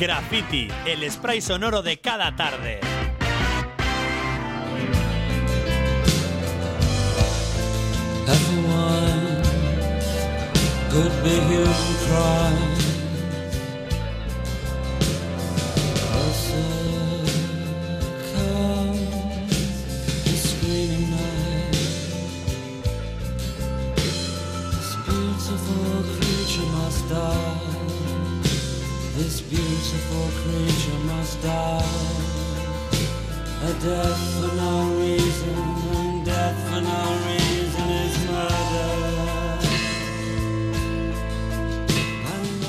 [0.00, 2.80] Graffiti, el spray sonoro de cada tarde.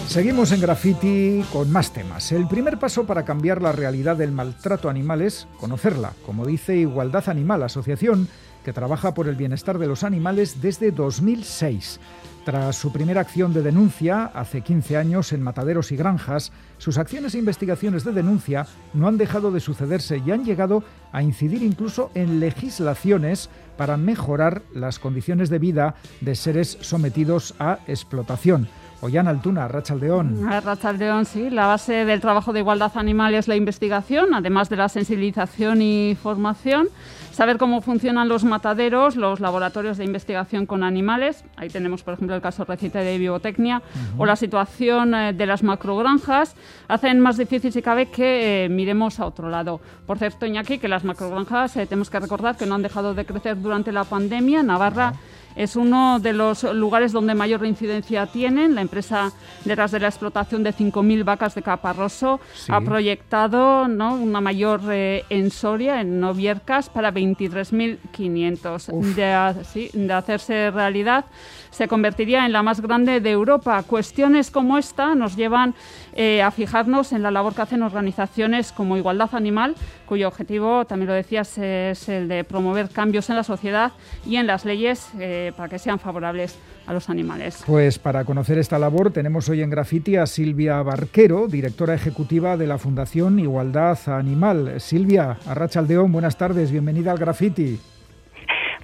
[0.07, 2.33] Seguimos en Graffiti con más temas.
[2.33, 7.29] El primer paso para cambiar la realidad del maltrato a animales, conocerla, como dice Igualdad
[7.29, 8.27] Animal, asociación
[8.65, 12.01] que trabaja por el bienestar de los animales desde 2006.
[12.43, 17.35] Tras su primera acción de denuncia, hace 15 años, en mataderos y granjas, sus acciones
[17.35, 22.09] e investigaciones de denuncia no han dejado de sucederse y han llegado a incidir incluso
[22.15, 28.67] en legislaciones para mejorar las condiciones de vida de seres sometidos a explotación.
[29.01, 30.47] Ollana Altuna, Rachaldeón.
[30.63, 31.49] Rachaldeón, sí.
[31.49, 36.15] La base del trabajo de igualdad animal es la investigación, además de la sensibilización y
[36.21, 36.87] formación.
[37.31, 41.43] Saber cómo funcionan los mataderos, los laboratorios de investigación con animales.
[41.55, 43.81] Ahí tenemos, por ejemplo, el caso reciente de biotecnia
[44.17, 46.55] o la situación eh, de las macrogranjas.
[46.87, 49.79] Hacen más difícil, si cabe, que eh, miremos a otro lado.
[50.05, 53.25] Por cierto, Iñaki, que las macrogranjas eh, tenemos que recordar que no han dejado de
[53.25, 54.63] crecer durante la pandemia.
[54.63, 55.13] Navarra.
[55.55, 58.75] Es uno de los lugares donde mayor reincidencia tienen.
[58.75, 59.31] La empresa
[59.65, 62.71] detrás de la explotación de 5.000 vacas de caparroso Sí.
[62.71, 64.15] ha proyectado ¿no?
[64.15, 68.91] una mayor eh, en Soria, en Noviercas, para 23.500.
[69.15, 71.25] De, sí, de hacerse realidad,
[71.69, 73.81] se convertiría en la más grande de Europa.
[73.83, 75.73] Cuestiones como esta nos llevan
[76.13, 79.75] eh, a fijarnos en la labor que hacen organizaciones como Igualdad Animal,
[80.11, 83.93] cuyo objetivo, también lo decías, es el de promover cambios en la sociedad
[84.25, 87.63] y en las leyes eh, para que sean favorables a los animales.
[87.65, 92.67] Pues para conocer esta labor tenemos hoy en Graffiti a Silvia Barquero, directora ejecutiva de
[92.67, 94.81] la Fundación Igualdad Animal.
[94.81, 97.79] Silvia, Arrachaldeón, buenas tardes, bienvenida al Graffiti.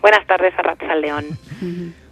[0.01, 1.25] Buenas tardes, Arracha León.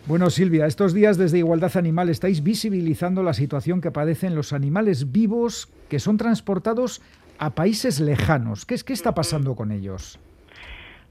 [0.08, 5.14] Bueno, Silvia, estos días desde Igualdad Animal estáis visibilizando la situación que padecen los animales
[5.14, 7.02] vivos que son transportados
[7.40, 8.66] a países lejanos.
[8.66, 10.20] ¿Qué qué está pasando con ellos?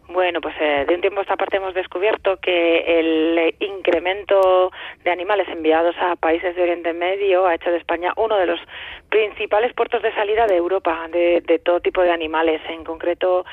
[0.09, 4.71] Bueno, pues eh, de un tiempo a esta parte hemos descubierto que el eh, incremento
[5.03, 8.61] de animales enviados a países de Oriente Medio ha hecho de España uno de los
[9.09, 13.47] principales puertos de salida de Europa de, de todo tipo de animales, en concreto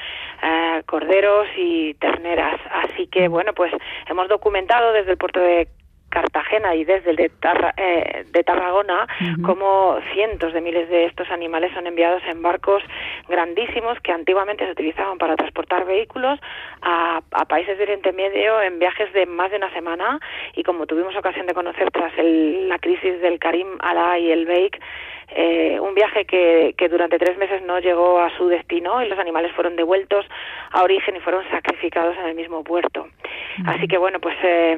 [0.43, 2.59] eh, corderos y terneras.
[2.69, 3.71] Así que, bueno, pues
[4.09, 5.69] hemos documentado desde el puerto de
[6.11, 9.07] Cartagena y desde el de, Tarra- eh, de Tarragona
[9.43, 12.83] como cientos de miles de estos animales son enviados en barcos
[13.27, 16.39] grandísimos que antiguamente se utilizaban para transportar vehículos
[16.81, 20.19] a, a países de Oriente Medio en viajes de más de una semana.
[20.55, 24.45] Y como tuvimos ocasión de conocer tras el- la crisis del Karim Alá y el
[24.45, 24.79] Beik
[25.33, 29.17] eh, un viaje que, que durante tres meses no llegó a su destino y los
[29.17, 30.25] animales fueron devueltos
[30.71, 33.07] a origen y fueron sacrificados en el mismo puerto.
[33.65, 34.77] Así que bueno, pues eh,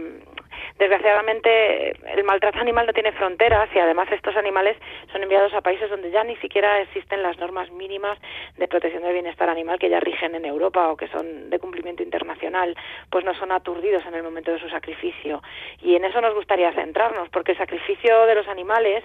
[0.78, 4.78] desgraciadamente el maltrato animal no tiene fronteras y además estos animales
[5.12, 8.18] son enviados a países donde ya ni siquiera existen las normas mínimas
[8.58, 12.04] de protección del bienestar animal que ya rigen en Europa o que son de cumplimiento
[12.04, 12.76] internacional,
[13.10, 15.42] pues no son aturdidos en el momento de su sacrificio.
[15.82, 19.04] Y en eso nos gustaría centrarnos, porque el sacrificio de los animales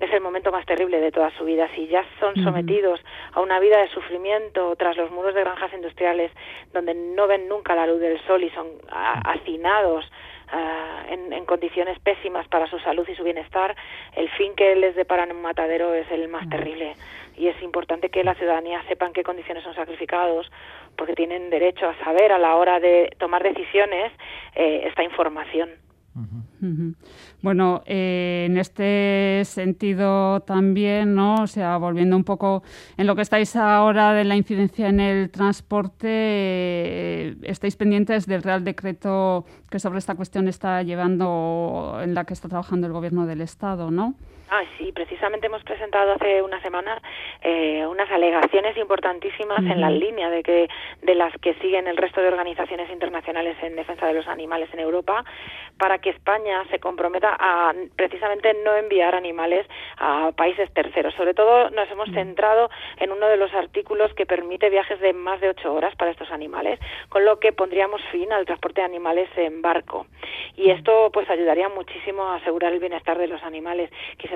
[0.00, 1.68] es el momento más terrible de toda su vida.
[1.74, 3.00] Si ya son sometidos
[3.32, 6.32] a una vida de sufrimiento tras los muros de granjas industriales,
[6.72, 10.10] donde no ven nunca la luz del sol y son hacinados
[10.50, 13.76] ah, en, en condiciones pésimas para su salud y su bienestar,
[14.16, 16.94] el fin que les deparan en un matadero es el más terrible.
[17.36, 20.50] Y es importante que la ciudadanía sepa en qué condiciones son sacrificados,
[20.96, 24.12] porque tienen derecho a saber a la hora de tomar decisiones
[24.54, 25.70] eh, esta información.
[27.42, 31.42] Bueno, eh, en este sentido también, ¿no?
[31.42, 32.62] O sea, volviendo un poco
[32.96, 38.42] en lo que estáis ahora de la incidencia en el transporte, eh, estáis pendientes del
[38.42, 43.26] Real Decreto que sobre esta cuestión está llevando, en la que está trabajando el Gobierno
[43.26, 44.14] del Estado, ¿no?
[44.56, 47.02] Ah, sí, precisamente hemos presentado hace una semana
[47.42, 50.68] eh, unas alegaciones importantísimas en la línea de que
[51.02, 54.78] de las que siguen el resto de organizaciones internacionales en defensa de los animales en
[54.78, 55.24] Europa
[55.76, 59.66] para que España se comprometa a precisamente no enviar animales
[59.98, 61.14] a países terceros.
[61.14, 65.40] Sobre todo nos hemos centrado en uno de los artículos que permite viajes de más
[65.40, 66.78] de ocho horas para estos animales,
[67.08, 70.06] con lo que pondríamos fin al transporte de animales en barco.
[70.56, 73.90] Y esto pues ayudaría muchísimo a asegurar el bienestar de los animales.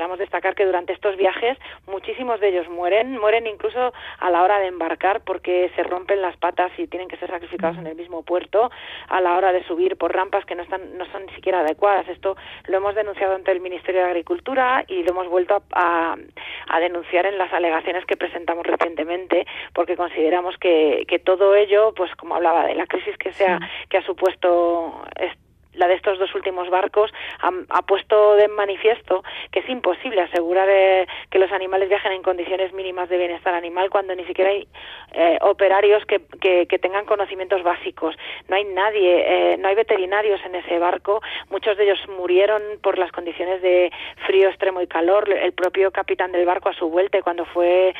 [0.08, 4.58] Quisiéramos destacar que durante estos viajes muchísimos de ellos mueren, mueren incluso a la hora
[4.58, 8.22] de embarcar porque se rompen las patas y tienen que ser sacrificados en el mismo
[8.22, 8.70] puerto
[9.08, 12.08] a la hora de subir por rampas que no están no son ni siquiera adecuadas.
[12.08, 12.38] Esto
[12.68, 16.16] lo hemos denunciado ante el Ministerio de Agricultura y lo hemos vuelto a,
[16.68, 22.10] a denunciar en las alegaciones que presentamos recientemente porque consideramos que, que todo ello, pues
[22.16, 23.60] como hablaba de la crisis que sea
[23.90, 25.02] que ha supuesto
[25.74, 31.06] la de estos dos últimos barcos ha, puesto de manifiesto que es imposible asegurar eh,
[31.30, 34.66] que los animales viajen en condiciones mínimas de bienestar animal cuando ni siquiera hay
[35.12, 38.14] eh, operarios que, que, tengan conocimientos básicos.
[38.48, 41.20] No hay nadie, eh, no hay veterinarios en ese barco.
[41.50, 43.90] Muchos de ellos murieron por las condiciones de
[44.26, 45.28] frío extremo y calor.
[45.30, 47.94] El propio capitán del barco a su vuelta cuando fue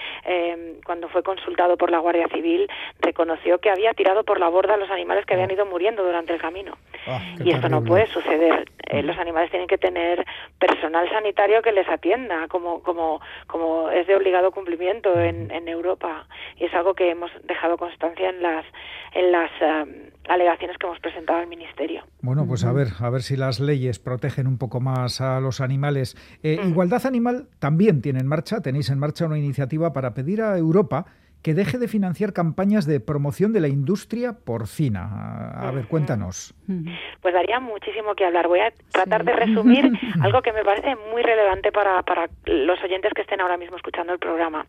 [0.84, 2.68] cuando fue consultado por la Guardia Civil
[3.00, 6.32] reconoció que había tirado por la borda a los animales que habían ido muriendo durante
[6.32, 6.76] el camino.
[7.06, 8.64] Ah, y esto no puede suceder.
[8.90, 10.24] Eh, los animales tienen que tener
[10.58, 16.26] personal sanitario que les atienda, como, como, como es de obligado cumplimiento en, en Europa.
[16.56, 18.64] Y es algo que hemos dejado constancia en las,
[19.12, 19.88] en las um,
[20.28, 22.04] alegaciones que hemos presentado al Ministerio.
[22.22, 25.60] Bueno, pues a ver, a ver si las leyes protegen un poco más a los
[25.60, 26.16] animales.
[26.42, 30.56] Eh, Igualdad Animal también tiene en marcha, tenéis en marcha una iniciativa para pedir a
[30.56, 31.06] Europa
[31.42, 35.52] que deje de financiar campañas de promoción de la industria porcina.
[35.54, 36.54] A, ver, cuéntanos.
[37.20, 38.48] Pues daría muchísimo que hablar.
[38.48, 39.90] Voy a tratar de resumir
[40.20, 44.12] algo que me parece muy relevante para, para los oyentes que estén ahora mismo escuchando
[44.12, 44.66] el programa.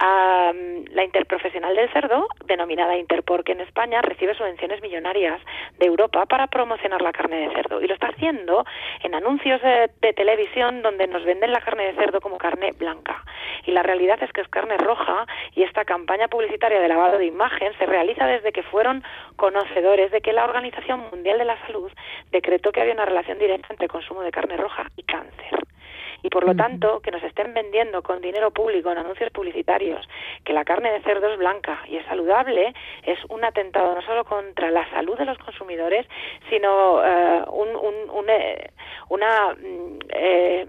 [0.00, 5.40] la Interprofesional del Cerdo, denominada Interpork en España, recibe subvenciones millonarias
[5.78, 8.64] de Europa para promocionar la carne de cerdo y lo está haciendo
[9.02, 13.24] en anuncios de, de televisión donde nos venden la carne de cerdo como carne blanca.
[13.64, 17.16] Y la realidad es que es carne roja y esta campaña campaña publicitaria de lavado
[17.16, 19.04] de imagen se realiza desde que fueron
[19.36, 21.92] conocedores de que la Organización Mundial de la Salud
[22.32, 25.60] decretó que había una relación directa entre consumo de carne roja y cáncer.
[26.24, 30.08] Y por lo tanto, que nos estén vendiendo con dinero público en anuncios publicitarios
[30.44, 34.24] que la carne de cerdo es blanca y es saludable, es un atentado no solo
[34.24, 36.06] contra la salud de los consumidores,
[36.50, 38.70] sino eh, un, eh,
[39.08, 40.66] una mm, eh,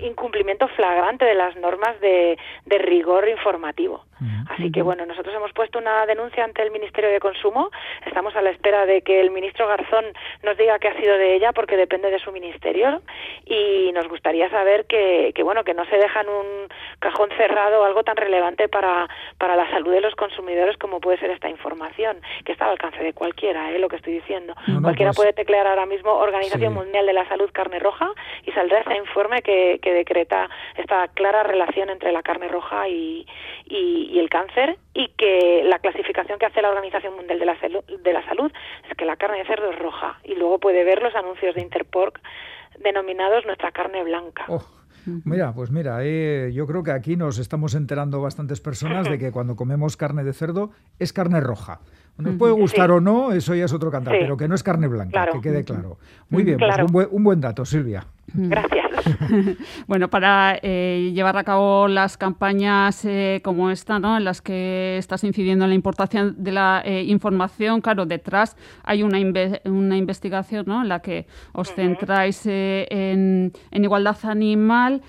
[0.00, 4.04] incumplimiento flagrante de las normas de, de rigor informativo.
[4.50, 7.70] Así que bueno, nosotros hemos puesto una denuncia ante el Ministerio de Consumo.
[8.06, 10.04] Estamos a la espera de que el ministro Garzón
[10.42, 13.02] nos diga qué ha sido de ella, porque depende de su ministerio.
[13.44, 16.68] Y nos gustaría saber que, que bueno, que no se deja en un
[16.98, 19.08] cajón cerrado algo tan relevante para,
[19.38, 23.02] para la salud de los consumidores como puede ser esta información, que está al alcance
[23.02, 23.78] de cualquiera, ¿eh?
[23.78, 24.54] lo que estoy diciendo.
[24.82, 28.10] cualquiera pues puede teclear ahora mismo Organización Mundial de la Salud Carne Roja
[28.44, 33.26] y saldrá ese informe que, que decreta esta clara relación entre la carne roja y,
[33.66, 38.12] y, el cáncer y que la clasificación que hace la Organización Mundial de la, de
[38.12, 38.52] la Salud
[38.88, 41.62] es que la carne de cerdo es roja y luego puede ver los anuncios de
[41.62, 42.20] Interpork
[42.82, 44.44] denominados nuestra carne blanca.
[44.48, 44.64] Oh,
[45.24, 49.32] mira, pues mira, eh, yo creo que aquí nos estamos enterando bastantes personas de que
[49.32, 51.80] cuando comemos carne de cerdo es carne roja.
[52.16, 54.86] Nos puede gustar o no, eso ya es otro cantar, pero que no es carne
[54.86, 55.98] blanca, que quede claro.
[56.28, 58.06] Muy bien, pues un, buen, un buen dato, Silvia.
[58.32, 58.84] Gracias.
[59.86, 64.16] bueno, para eh, llevar a cabo las campañas eh, como esta, ¿no?
[64.16, 69.02] en las que estás incidiendo en la importancia de la eh, información, claro, detrás hay
[69.02, 69.18] una,
[69.64, 70.82] una investigación ¿no?
[70.82, 75.02] en la que os centráis en, en, igualdad animal.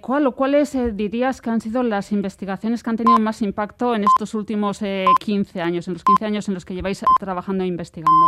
[0.00, 4.34] ¿cuál, ¿Cuáles dirías que han sido las investigaciones que han tenido más impacto en estos
[4.34, 4.80] últimos
[5.20, 8.26] 15 años, en los 15 años en los que lleváis trabajando e investigando?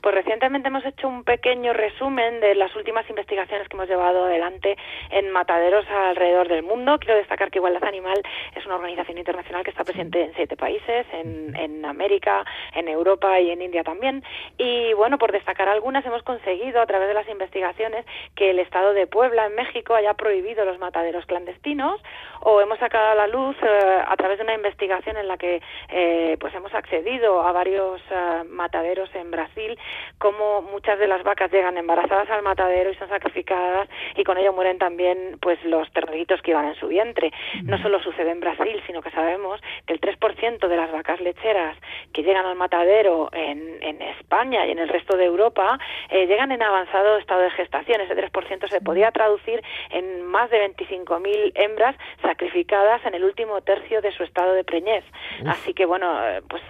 [0.00, 4.76] Pues recientemente hemos hecho un pequeño resumen de las últimas investigaciones que hemos llevado adelante
[5.10, 6.98] en mataderos alrededor del mundo.
[6.98, 8.22] Quiero destacar que Igualdad Animal
[8.56, 13.50] es una organización internacional que está presente en siete países, en, América, en Europa y
[13.50, 14.22] en India también.
[14.56, 18.94] Y bueno, por destacar algunas, hemos conseguido a través de las investigaciones que el Estado
[18.94, 22.00] de Puebla, en México, haya prohibido los mataderos clandestinos
[22.40, 25.60] o hemos sacado a la luz eh, a través de una investigación en la que
[25.88, 29.78] eh, pues hemos accedido a varios eh, mataderos en Brasil
[30.18, 34.52] como muchas de las vacas llegan embarazadas al matadero y son sacrificadas y con ello
[34.52, 37.32] mueren también pues los terneritos que iban en su vientre.
[37.64, 41.76] No solo sucede en Brasil, sino que sabemos que el 3% de las vacas lecheras
[42.12, 45.78] que llegan al matadero en, en España y en el resto de Europa
[46.10, 48.00] eh, llegan en avanzado estado de gestación.
[48.00, 54.00] Ese 3% se podía traducir en más de 25.000 hembras sacrificadas en el último tercio
[54.02, 55.04] de su estado de preñez.
[55.46, 56.18] Así que bueno,
[56.48, 56.62] pues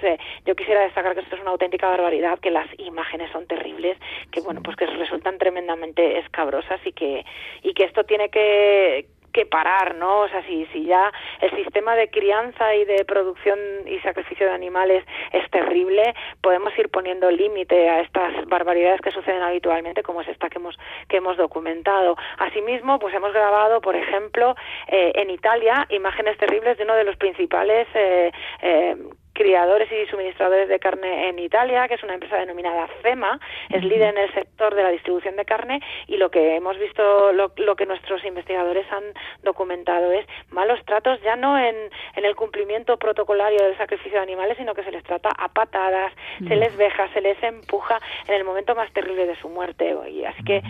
[0.47, 3.99] yo quisiera destacar que esto es una auténtica barbaridad, que las imágenes son terribles,
[4.31, 7.25] que bueno, pues que resultan tremendamente escabrosas y que
[7.63, 10.21] y que esto tiene que que parar, ¿no?
[10.21, 14.53] O sea, si, si ya el sistema de crianza y de producción y sacrificio de
[14.53, 20.29] animales es terrible, podemos ir poniendo límite a estas barbaridades que suceden habitualmente, como es
[20.29, 22.17] esta que hemos, que hemos documentado.
[22.39, 24.55] Asimismo, pues hemos grabado, por ejemplo,
[24.89, 28.97] eh, en Italia, imágenes terribles de uno de los principales eh, eh,
[29.33, 33.39] criadores y suministradores de carne en Italia, que es una empresa denominada FEMA,
[33.71, 37.33] es líder en el sector de la distribución de carne y lo que hemos visto,
[37.33, 39.05] lo, que nuestros investigadores han
[39.43, 41.77] documentado es malos tratos ya no en,
[42.17, 46.13] en, el cumplimiento protocolario del sacrificio de animales, sino que se les trata a patadas,
[46.47, 49.97] se les veja, se les empuja en el momento más terrible de su muerte.
[50.11, 50.63] Y así que, eh,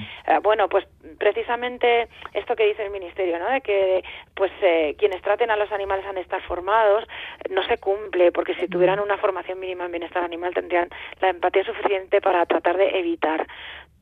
[0.42, 0.86] bueno, pues
[1.18, 3.50] precisamente esto que dice el Ministerio, ¿no?
[3.50, 7.04] De que pues eh, quienes traten a los animales han de estar formados,
[7.50, 10.88] no se cumple, porque si tuvieran una formación mínima en bienestar animal tendrían
[11.20, 13.46] la empatía suficiente para tratar de evitar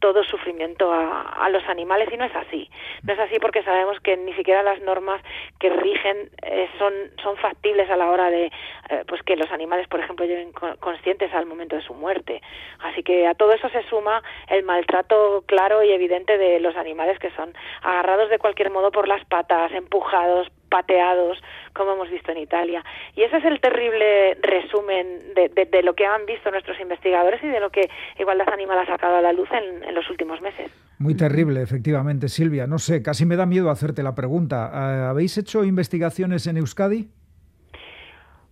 [0.00, 2.70] todo sufrimiento a, los animales y no es así.
[3.02, 5.20] No es así porque sabemos que ni siquiera las normas
[5.58, 8.46] que rigen eh, son, son factibles a la hora de
[8.90, 12.42] eh, pues que los animales, por ejemplo, lleguen conscientes al momento de su muerte.
[12.80, 17.18] Así que a todo eso se suma el maltrato claro y evidente de los animales
[17.18, 21.38] que son agarrados de cualquier modo por las patas, empujados, pateados,
[21.72, 22.84] como hemos visto en Italia.
[23.14, 27.48] Y ese es el terrible resumen de, de, lo que han visto nuestros investigadores y
[27.48, 30.70] de lo que Igualdad Animal ha sacado a la luz en, en los últimos meses.
[30.98, 32.66] Muy terrible, efectivamente, Silvia.
[32.66, 34.70] No sé, casi me da miedo hacerte la pregunta.
[34.72, 37.08] Ah, ¿Habéis hecho investigaciones en Euskadi?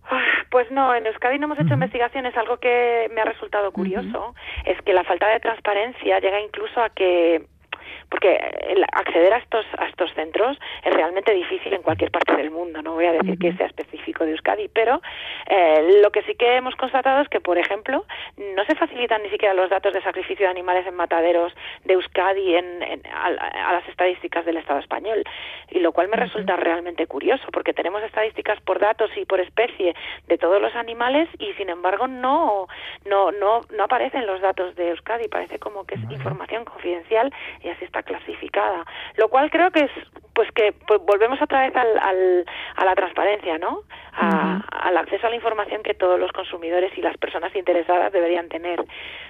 [0.09, 2.35] Ah, pues no, en Euskadi no hemos hecho investigaciones.
[2.37, 4.33] Algo que me ha resultado curioso
[4.65, 7.45] es que la falta de transparencia llega incluso a que
[8.09, 8.39] porque
[8.93, 12.93] acceder a estos a estos centros es realmente difícil en cualquier parte del mundo no
[12.93, 15.01] voy a decir que sea específico de Euskadi pero
[15.47, 18.05] eh, lo que sí que hemos constatado es que por ejemplo
[18.55, 22.55] no se facilitan ni siquiera los datos de sacrificio de animales en mataderos de Euskadi
[22.55, 25.23] en, a, las estadísticas del Estado español
[25.69, 29.95] y lo cual me resulta realmente curioso porque tenemos estadísticas por datos y por especie
[30.27, 32.67] de todos los animales y sin embargo no
[33.05, 37.33] no no no aparecen los datos de Euskadi parece como que es información confidencial
[37.63, 38.85] y así está clasificada,
[39.15, 39.91] lo cual creo que es
[40.37, 43.81] pues que pues, volvemos otra vez al, al, a la transparencia, ¿no?
[44.19, 48.83] Al acceso a la información que todos los consumidores y las personas interesadas deberían tener.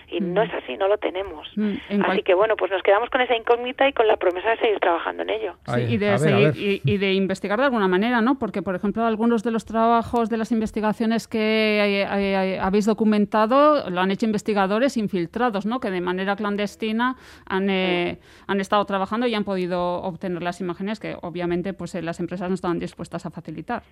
[0.10, 1.50] Y no es así, no lo tenemos.
[1.58, 4.58] Mm, así que bueno, pues nos quedamos con esa incógnita y con la promesa de
[4.58, 5.56] seguir trabajando en ello.
[5.78, 8.40] y, de Y, de investigar de alguna manera, ¿no?
[8.40, 13.90] Porque, por ejemplo, algunos de los trabajos de las investigaciones que eh, eh, habéis documentado
[13.90, 15.82] lo han hecho investigadores infiltrados, ¿no?
[15.82, 20.97] Que de manera clandestina han, eh, han estado trabajando y han podido obtener las imágenes
[21.00, 23.84] que obviamente pues eh, las empresas no estaban dispuestas a facilitar.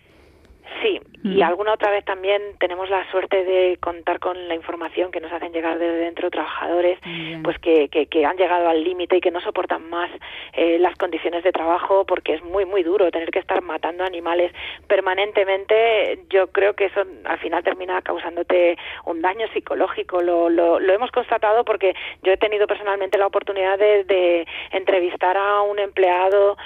[0.81, 5.19] Sí, y alguna otra vez también tenemos la suerte de contar con la información que
[5.19, 6.99] nos hacen llegar desde dentro trabajadores,
[7.43, 10.11] pues que, que, han llegado al límite y que no soportan más
[10.53, 14.51] eh, las condiciones de trabajo porque es muy, muy duro tener que estar matando animales
[14.87, 16.25] permanentemente.
[16.29, 20.21] Yo creo que eso al final termina causándote un daño psicológico.
[20.21, 25.37] Lo, lo, lo hemos constatado porque yo he tenido personalmente la oportunidad de, de entrevistar
[25.37, 26.57] a un empleado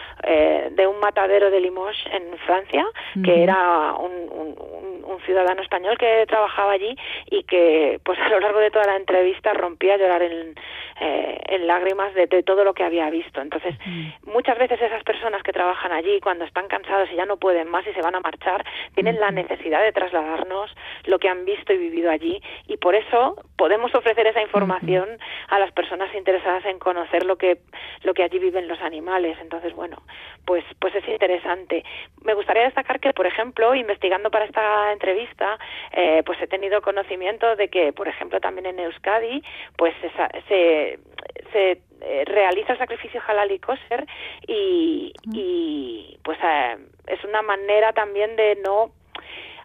[1.09, 2.85] matadero de Limoges en Francia,
[3.23, 6.95] que era un un, ciudadano español que trabajaba allí
[7.29, 10.55] y que pues a lo largo de toda la entrevista rompía a llorar en,
[10.99, 13.41] eh, lágrimas de, todo lo que había visto.
[13.41, 13.75] Entonces,
[14.25, 17.85] muchas veces esas personas que trabajan allí, cuando están cansados y ya no pueden más
[17.87, 18.65] y se van a marchar,
[18.95, 20.73] tienen la necesidad de trasladarnos
[21.05, 25.17] lo que han visto y vivido allí y por eso podemos ofrecer esa información
[25.49, 27.59] a las personas interesadas en conocer lo que
[28.03, 29.37] lo que allí viven los animales.
[29.41, 30.01] Entonces, bueno,
[30.45, 31.83] pues pues es interesante.
[32.23, 35.57] Me gustaría destacar que, por ejemplo, investigando para esta entrevista,
[35.91, 39.43] eh, pues he tenido conocimiento de que, por ejemplo, también en Euskadi,
[39.77, 40.09] pues se,
[40.47, 40.88] se,
[41.53, 44.05] eh, realiza el sacrificio halal y kosher
[44.47, 46.77] y, y pues eh,
[47.07, 48.91] es una manera también de no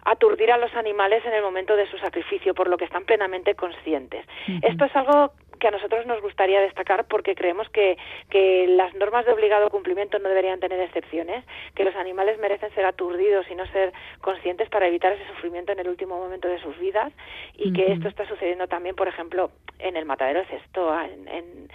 [0.04, 3.54] aturdir a los animales en el momento de su sacrificio, por lo que están plenamente
[3.54, 4.26] conscientes.
[4.62, 7.96] Esto es algo que a nosotros nos gustaría destacar porque creemos que,
[8.28, 11.42] que las normas de obligado cumplimiento no deberían tener excepciones,
[11.74, 15.80] que los animales merecen ser aturdidos y no ser conscientes para evitar ese sufrimiento en
[15.80, 17.12] el último momento de sus vidas
[17.56, 21.68] y que esto está sucediendo también, por ejemplo, en el matadero de Cestoa, en, en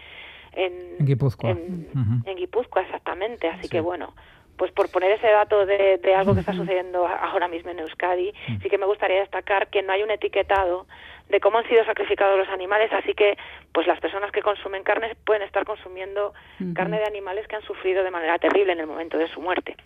[0.54, 1.52] en, Guipúzcoa.
[1.52, 3.48] En, Guipúzcoa, exactamente.
[3.48, 4.14] Así que bueno,
[4.58, 8.34] pues por poner ese dato de, de algo que está sucediendo ahora mismo en Euskadi,
[8.62, 10.88] sí que me gustaría destacar que no hay un etiquetado
[11.30, 13.38] de cómo han sido sacrificados los animales, así que
[13.72, 16.34] pues las personas que consumen carne pueden estar consumiendo
[16.74, 19.78] carne de animales que han sufrido de manera terrible en el momento de su muerte.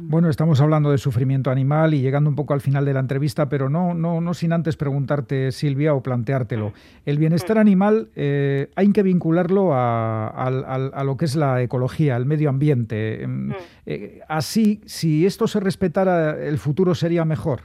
[0.00, 3.48] Bueno, estamos hablando de sufrimiento animal y llegando un poco al final de la entrevista,
[3.48, 6.72] pero no, no, no sin antes preguntarte, Silvia, o planteártelo.
[7.04, 12.26] El bienestar animal eh, hay que vincularlo a, a, lo que es la ecología, el
[12.26, 13.22] medio ambiente.
[13.22, 13.52] Em,
[13.86, 17.62] eh, así, si esto se respetara, el futuro sería mejor.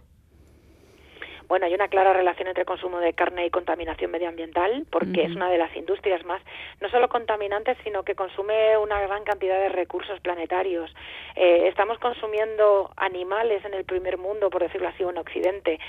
[1.53, 5.51] Bueno, hay una clara relación entre consumo de carne y contaminación medioambiental, porque es una
[5.51, 6.41] de las industrias más,
[6.81, 10.91] no solo contaminantes, sino que consume una gran cantidad de recursos planetarios.
[11.35, 15.79] Eh, estamos consumiendo animales en el primer mundo, por decirlo así, o en Occidente, eh,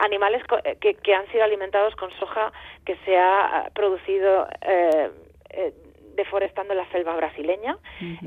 [0.00, 2.52] animales eh, que, han sido alimentados con soja
[2.84, 4.46] que se ha producido
[6.14, 7.78] deforestando la selva brasileña.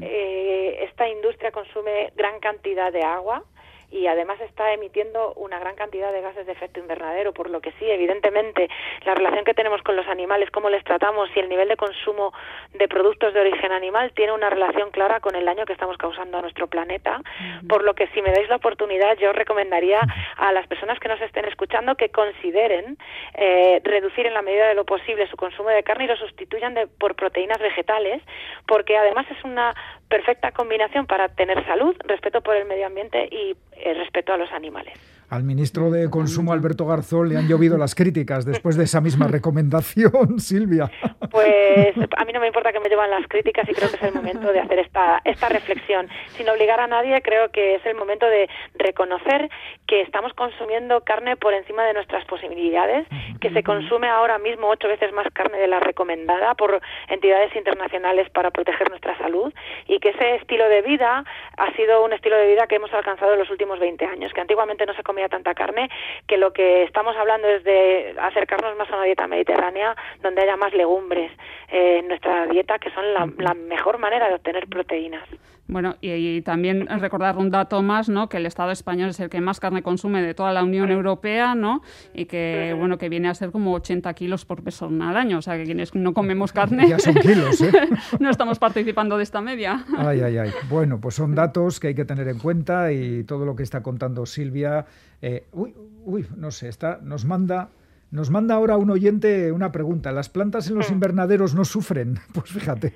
[0.02, 3.44] esta industria consume gran cantidad de agua,
[3.92, 7.72] y además está emitiendo una gran cantidad de gases de efecto invernadero, por lo que
[7.74, 8.70] sí, evidentemente,
[9.06, 12.34] la relación que tenemos con los animales, cómo les tratamos y el nivel de consumo
[12.74, 16.38] de productos de origen animal tiene una relación clara con el daño que estamos causando
[16.38, 17.22] a nuestro planeta,
[17.68, 20.02] por lo que si me dais la oportunidad, yo recomendaría
[20.38, 22.98] a las personas que nos estén escuchando que consideren
[23.36, 26.76] eh, reducir en la medida de lo posible su consumo de carne y lo sustituyan
[26.98, 28.22] por proteínas vegetales,
[28.68, 29.74] porque además es una
[30.08, 34.52] perfecta combinación para tener salud, respeto por el medio ambiente y eh, respeto a los
[34.52, 34.94] animales.
[35.30, 39.28] Al ministro de Consumo, Alberto Garzón, le han llovido las críticas después de esa misma
[39.32, 40.90] recomendación, Silvia.
[41.30, 44.02] Pues a mí no me importa que me llevan las críticas y creo que es
[44.02, 46.08] el momento de hacer esta, esta reflexión.
[46.30, 49.52] Sin obligar a nadie, creo que es el momento de reconocer
[49.86, 53.08] que estamos consumiendo carne por encima de nuestras posibilidades,
[53.40, 58.30] que se consume ahora mismo ocho veces más carne de la recomendada por entidades internacionales
[58.32, 59.54] para proteger nuestra salud
[59.88, 61.24] y que ese estilo de vida
[61.58, 64.42] ha sido un estilo de vida que hemos alcanzado en los últimos 20 años, que
[64.42, 65.90] antiguamente no se comía tanta carne,
[66.28, 70.56] que lo que estamos hablando es de acercarnos más a una dieta mediterránea donde haya
[70.56, 71.32] más legumbres
[71.70, 75.28] eh, en nuestra dieta, que son la mejor manera de obtener proteínas.
[75.70, 78.28] Bueno, y, también recordar un dato más, ¿no?
[78.28, 81.54] Que el Estado español es el que más carne consume de toda la Unión Europea,
[81.54, 81.84] ¿no?
[82.12, 85.38] Y que, bueno, que viene a ser como 80 kilos por persona al año.
[85.38, 86.90] O sea, que quienes no comemos carne...
[86.90, 87.72] Ya son kilos, ¿eh?
[88.20, 89.86] no estamos participando de esta media.
[89.96, 90.52] Ay, ay, ay.
[90.70, 93.84] Bueno, pues son datos que hay que tener en cuenta y todo lo que está
[93.84, 94.88] contando Silvia...
[95.22, 97.70] Eh, uy, uy, no sé, está, nos manda
[98.12, 100.12] nos manda ahora un oyente una pregunta.
[100.12, 100.94] ¿Las plantas en los hmm.
[100.94, 102.16] invernaderos no sufren?
[102.34, 102.94] Pues fíjate.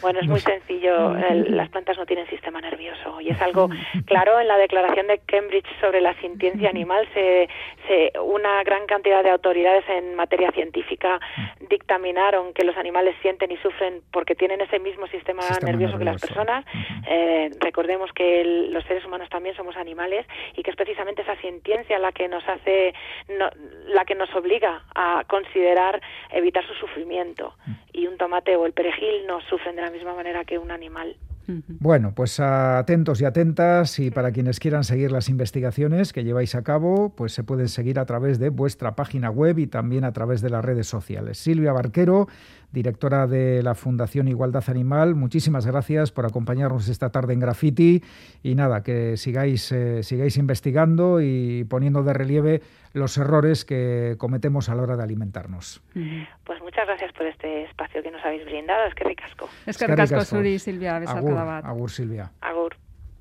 [0.00, 1.14] Bueno, es muy sencillo.
[1.14, 3.68] las plantas no tienen sistema nervioso y es algo
[4.06, 4.40] claro.
[4.40, 7.48] En la declaración de Cambridge sobre la sintiencia animal, se,
[8.22, 11.20] una gran cantidad de autoridades en materia científica
[11.68, 16.20] dictaminaron que los animales sienten y sufren porque tienen ese mismo sistema, nervioso, que las
[16.20, 16.64] personas.
[17.06, 21.98] Eh, recordemos que los seres humanos también somos animales y que es precisamente esa sintiencia
[21.98, 22.94] la que nos hace,
[23.88, 27.54] la que nos nos obliga a considerar evitar su sufrimiento.
[27.92, 31.16] Y un tomate o el perejil no sufren de la misma manera que un animal.
[31.46, 36.62] Bueno, pues atentos y atentas y para quienes quieran seguir las investigaciones que lleváis a
[36.62, 40.40] cabo, pues se pueden seguir a través de vuestra página web y también a través
[40.40, 41.36] de las redes sociales.
[41.36, 42.28] Silvia Barquero,
[42.74, 48.02] directora de la Fundación Igualdad Animal, muchísimas gracias por acompañarnos esta tarde en Graffiti
[48.42, 52.60] y nada, que sigáis, eh, sigáis investigando y poniendo de relieve
[52.92, 55.82] los errores que cometemos a la hora de alimentarnos.
[56.44, 58.86] Pues muchas gracias por este espacio que nos habéis brindado.
[58.86, 59.48] Es que ricasco.
[59.64, 62.32] Es que ricasco, Suri, Silvia, Agur, Agur, Silvia.
[62.40, 62.76] Agur.